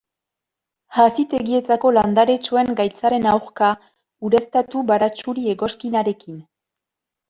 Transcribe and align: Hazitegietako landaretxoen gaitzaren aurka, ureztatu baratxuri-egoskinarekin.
Hazitegietako 1.03 1.91
landaretxoen 1.99 2.73
gaitzaren 2.81 3.29
aurka, 3.35 3.71
ureztatu 4.33 4.87
baratxuri-egoskinarekin. 4.93 6.47